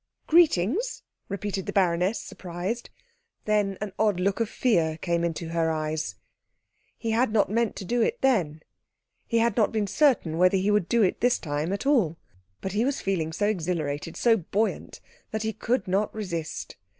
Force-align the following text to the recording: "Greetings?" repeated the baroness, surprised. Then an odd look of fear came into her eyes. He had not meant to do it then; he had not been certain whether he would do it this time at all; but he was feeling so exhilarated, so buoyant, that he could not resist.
"Greetings?" 0.25 1.03
repeated 1.29 1.67
the 1.67 1.71
baroness, 1.71 2.19
surprised. 2.19 2.89
Then 3.45 3.77
an 3.81 3.93
odd 3.99 4.19
look 4.19 4.39
of 4.39 4.49
fear 4.49 4.97
came 4.97 5.23
into 5.23 5.49
her 5.49 5.69
eyes. 5.69 6.15
He 6.97 7.11
had 7.11 7.31
not 7.31 7.51
meant 7.51 7.75
to 7.75 7.85
do 7.85 8.01
it 8.01 8.19
then; 8.21 8.63
he 9.27 9.37
had 9.37 9.55
not 9.55 9.71
been 9.71 9.85
certain 9.85 10.39
whether 10.39 10.57
he 10.57 10.71
would 10.71 10.89
do 10.89 11.03
it 11.03 11.21
this 11.21 11.37
time 11.37 11.71
at 11.71 11.85
all; 11.85 12.17
but 12.61 12.71
he 12.71 12.83
was 12.83 12.99
feeling 12.99 13.31
so 13.31 13.45
exhilarated, 13.45 14.17
so 14.17 14.37
buoyant, 14.37 15.01
that 15.29 15.43
he 15.43 15.53
could 15.53 15.87
not 15.87 16.11
resist. 16.15 16.77